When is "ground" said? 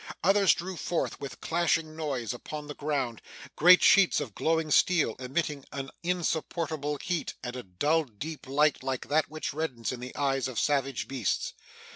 2.73-3.21